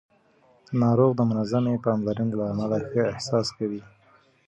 [0.81, 3.81] ناروغ د منظمې پاملرنې له امله ښه احساس کوي